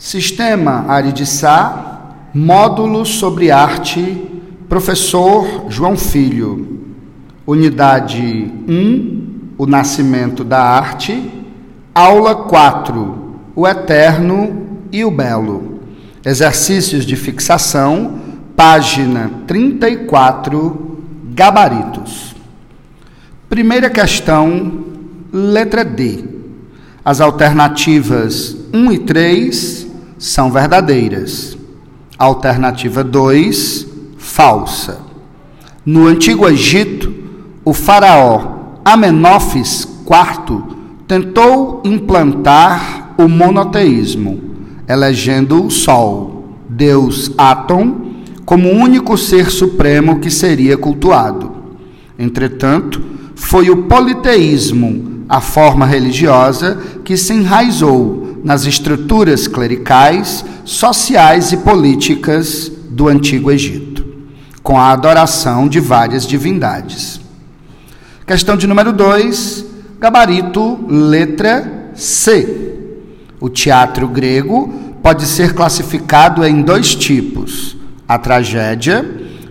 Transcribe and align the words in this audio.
Sistema 0.00 0.86
Aridissá, 0.88 2.14
módulo 2.32 3.04
sobre 3.04 3.50
arte, 3.50 4.42
professor 4.66 5.66
João 5.68 5.94
Filho. 5.94 6.86
Unidade 7.46 8.50
1, 8.66 9.54
o 9.58 9.66
nascimento 9.66 10.42
da 10.42 10.58
arte. 10.58 11.30
Aula 11.94 12.34
4, 12.34 13.34
o 13.54 13.68
eterno 13.68 14.80
e 14.90 15.04
o 15.04 15.10
belo. 15.10 15.80
Exercícios 16.24 17.04
de 17.04 17.14
fixação, 17.14 18.20
página 18.56 19.30
34, 19.46 20.98
gabaritos. 21.34 22.34
Primeira 23.50 23.90
questão, 23.90 24.82
letra 25.30 25.84
D. 25.84 26.24
As 27.04 27.20
alternativas 27.20 28.56
1 28.72 28.92
e 28.92 28.98
3 28.98 29.89
são 30.20 30.52
verdadeiras. 30.52 31.56
Alternativa 32.18 33.02
2, 33.02 33.86
falsa. 34.18 35.00
No 35.84 36.06
Antigo 36.06 36.46
Egito, 36.46 37.10
o 37.64 37.72
faraó 37.72 38.58
Amenófis 38.84 39.88
IV 40.04 40.62
tentou 41.08 41.80
implantar 41.84 43.14
o 43.16 43.26
monoteísmo, 43.26 44.40
elegendo 44.86 45.64
o 45.64 45.70
Sol, 45.70 46.44
Deus 46.68 47.32
Atom, 47.38 48.10
como 48.44 48.68
o 48.68 48.76
único 48.76 49.16
ser 49.16 49.50
supremo 49.50 50.20
que 50.20 50.30
seria 50.30 50.76
cultuado. 50.76 51.50
Entretanto, 52.18 53.02
foi 53.34 53.70
o 53.70 53.84
politeísmo, 53.84 55.24
a 55.26 55.40
forma 55.40 55.86
religiosa 55.86 56.78
que 57.02 57.16
se 57.16 57.32
enraizou 57.32 58.29
nas 58.42 58.64
estruturas 58.64 59.46
clericais, 59.46 60.44
sociais 60.64 61.52
e 61.52 61.58
políticas 61.58 62.70
do 62.90 63.08
Antigo 63.08 63.50
Egito, 63.50 64.04
com 64.62 64.78
a 64.78 64.90
adoração 64.90 65.68
de 65.68 65.80
várias 65.80 66.26
divindades. 66.26 67.20
Questão 68.26 68.56
de 68.56 68.66
número 68.66 68.92
2, 68.92 69.64
gabarito, 69.98 70.78
letra 70.88 71.92
C. 71.94 72.76
O 73.40 73.48
teatro 73.48 74.06
grego 74.06 74.72
pode 75.02 75.26
ser 75.26 75.54
classificado 75.54 76.44
em 76.44 76.62
dois 76.62 76.94
tipos: 76.94 77.76
a 78.06 78.18
tragédia, 78.18 79.04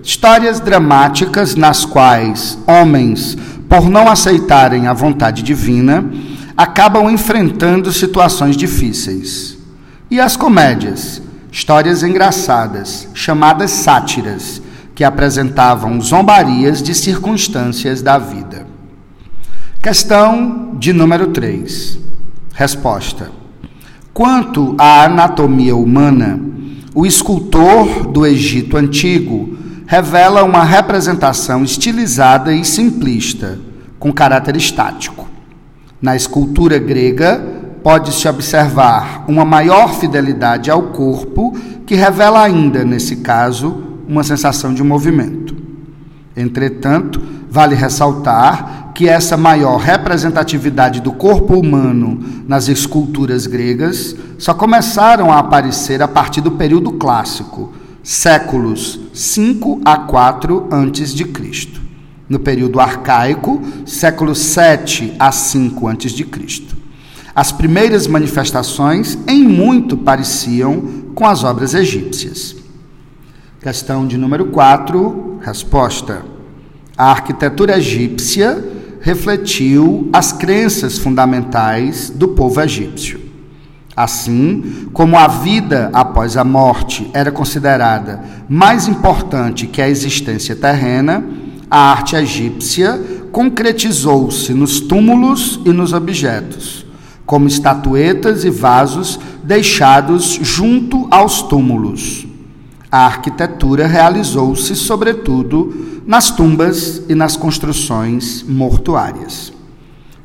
histórias 0.04 0.60
dramáticas 0.60 1.56
nas 1.56 1.86
quais 1.86 2.58
homens, 2.68 3.38
por 3.68 3.90
não 3.90 4.08
aceitarem 4.08 4.88
a 4.88 4.94
vontade 4.94 5.44
divina, 5.44 6.04
acabam 6.60 7.10
enfrentando 7.10 7.90
situações 7.90 8.58
difíceis. 8.58 9.58
E 10.12 10.20
as 10.20 10.36
comédias, 10.36 11.22
histórias 11.50 12.04
engraçadas, 12.04 13.08
chamadas 13.14 13.72
sátiras, 13.72 14.62
que 14.94 15.06
apresentavam 15.06 16.02
zombarias 16.02 16.84
de 16.84 16.94
circunstâncias 16.94 18.02
da 18.02 18.18
vida. 18.18 18.68
Questão 19.82 20.76
de 20.78 20.92
número 20.92 21.28
3. 21.28 21.98
Resposta: 22.54 23.32
Quanto 24.14 24.76
à 24.78 25.06
anatomia 25.06 25.78
humana, 25.78 26.42
o 26.94 27.06
escultor 27.06 28.06
do 28.06 28.26
Egito 28.26 28.76
antigo 28.76 29.58
revela 29.88 30.44
uma 30.44 30.66
representação 30.66 31.64
estilizada 31.64 32.54
e 32.54 32.66
simplista, 32.66 33.58
com 33.98 34.12
caráter 34.12 34.58
estático. 34.58 35.39
Na 36.02 36.16
escultura 36.16 36.80
grega, 36.80 37.44
pode-se 37.84 38.26
observar 38.26 39.26
uma 39.28 39.44
maior 39.44 39.94
fidelidade 39.96 40.72
ao 40.72 40.84
corpo, 40.84 41.58
que 41.86 41.94
revela 41.94 42.42
ainda, 42.42 42.86
nesse 42.86 43.18
caso, 43.18 43.84
uma 44.08 44.24
sensação 44.24 44.74
de 44.74 44.82
movimento. 44.82 45.54
Entretanto, 46.38 47.22
vale 47.50 47.76
ressaltar 47.76 48.92
que 48.96 49.10
essa 49.10 49.36
maior 49.36 49.78
representatividade 49.78 51.02
do 51.02 51.12
corpo 51.12 51.56
humano 51.56 52.20
nas 52.48 52.70
esculturas 52.70 53.46
gregas 53.46 54.16
só 54.38 54.54
começaram 54.54 55.32
a 55.32 55.40
aparecer 55.40 56.02
a 56.02 56.08
partir 56.08 56.40
do 56.40 56.52
período 56.52 56.94
clássico, 56.94 57.74
séculos 58.02 59.00
5 59.14 59.82
a 59.84 59.98
4 59.98 60.68
antes 60.72 61.14
de 61.14 61.26
Cristo 61.26 61.89
no 62.30 62.40
período 62.40 62.80
arcaico, 62.80 63.62
século 63.86 64.36
7 64.36 65.16
a 65.20 65.32
5 65.32 65.88
a.C. 65.88 66.28
As 67.36 67.52
primeiras 67.52 68.06
manifestações 68.06 69.18
em 69.28 69.44
muito 69.44 69.98
pareciam 69.98 71.10
com 71.16 71.26
as 71.26 71.44
obras 71.44 71.74
egípcias. 71.74 72.56
Questão 73.62 74.08
de 74.08 74.18
número 74.18 74.46
4, 74.48 75.40
resposta. 75.42 76.24
A 76.98 77.12
arquitetura 77.12 77.78
egípcia 77.78 78.64
refletiu 79.02 80.10
as 80.14 80.32
crenças 80.32 80.98
fundamentais 80.98 82.10
do 82.10 82.30
povo 82.30 82.62
egípcio. 82.62 83.20
Assim 83.96 84.88
como 84.94 85.18
a 85.18 85.28
vida 85.28 85.90
após 85.94 86.38
a 86.38 86.44
morte 86.44 87.10
era 87.14 87.32
considerada 87.32 88.24
mais 88.48 88.88
importante 88.88 89.68
que 89.68 89.82
a 89.82 89.90
existência 89.90 90.56
terrena, 90.56 91.24
a 91.70 91.92
arte 91.92 92.16
egípcia 92.16 93.00
concretizou-se 93.32 94.54
nos 94.54 94.80
túmulos 94.80 95.60
e 95.64 95.70
nos 95.70 95.94
objetos, 95.94 96.86
como 97.26 97.48
estatuetas 97.48 98.44
e 98.44 98.50
vasos 98.50 99.20
deixados 99.44 100.40
junto 100.42 101.08
aos 101.12 101.44
túmulos. 101.44 102.26
A 102.92 103.06
arquitetura 103.06 103.86
realizou-se, 103.86 104.76
sobretudo, 104.76 106.02
nas 106.08 106.32
tumbas 106.32 107.04
e 107.08 107.14
nas 107.14 107.38
construções 107.38 108.44
mortuárias. 108.48 109.54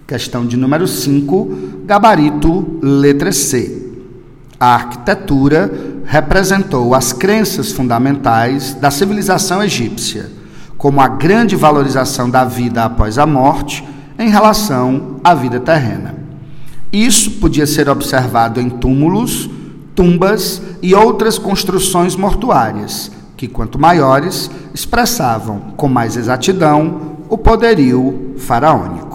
Questão 0.07 0.47
de 0.47 0.57
número 0.57 0.89
5, 0.89 1.83
gabarito, 1.85 2.79
letra 2.81 3.33
C. 3.33 3.83
A 4.59 4.75
arquitetura 4.75 5.71
representou 6.07 6.95
as 6.95 7.13
crenças 7.13 7.71
fundamentais 7.71 8.73
da 8.73 8.91
civilização 8.91 9.63
egípcia 9.63 10.34
como 10.85 11.01
a 11.01 11.09
grande 11.09 11.57
valorização 11.57 12.29
da 12.29 12.45
vida 12.45 12.85
após 12.85 13.17
a 13.17 13.25
morte 13.25 13.83
em 14.19 14.29
relação 14.29 15.17
à 15.25 15.33
vida 15.35 15.59
terrena. 15.59 16.15
Isso 16.93 17.31
podia 17.41 17.67
ser 17.67 17.89
observado 17.89 18.61
em 18.61 18.69
túmulos, 18.69 19.49
tumbas 19.95 20.61
e 20.83 20.95
outras 20.95 21.39
construções 21.39 22.17
mortuárias, 22.17 23.11
que, 23.35 23.49
quanto 23.49 23.79
maiores, 23.79 24.51
expressavam 24.75 25.73
com 25.75 25.89
mais 25.89 26.19
exatidão 26.19 27.17
o 27.31 27.39
poderio 27.39 28.35
faraônico. 28.37 29.14